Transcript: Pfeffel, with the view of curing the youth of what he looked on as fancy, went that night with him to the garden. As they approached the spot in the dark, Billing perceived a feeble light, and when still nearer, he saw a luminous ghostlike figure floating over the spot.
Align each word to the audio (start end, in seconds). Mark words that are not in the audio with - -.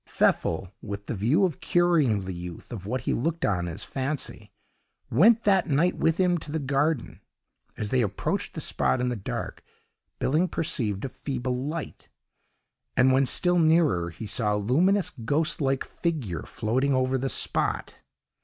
Pfeffel, 0.07 0.71
with 0.81 1.05
the 1.05 1.13
view 1.13 1.45
of 1.45 1.59
curing 1.59 2.21
the 2.21 2.33
youth 2.33 2.71
of 2.71 2.87
what 2.87 3.01
he 3.01 3.13
looked 3.13 3.45
on 3.45 3.67
as 3.67 3.83
fancy, 3.83 4.51
went 5.11 5.43
that 5.43 5.67
night 5.67 5.95
with 5.95 6.17
him 6.17 6.39
to 6.39 6.51
the 6.51 6.57
garden. 6.57 7.19
As 7.77 7.91
they 7.91 8.01
approached 8.01 8.55
the 8.55 8.61
spot 8.61 8.99
in 8.99 9.09
the 9.09 9.15
dark, 9.15 9.63
Billing 10.17 10.47
perceived 10.47 11.05
a 11.05 11.09
feeble 11.09 11.67
light, 11.67 12.09
and 12.97 13.11
when 13.13 13.27
still 13.27 13.59
nearer, 13.59 14.09
he 14.09 14.25
saw 14.25 14.55
a 14.55 14.57
luminous 14.57 15.11
ghostlike 15.11 15.83
figure 15.85 16.41
floating 16.47 16.95
over 16.95 17.19
the 17.19 17.29
spot. 17.29 18.01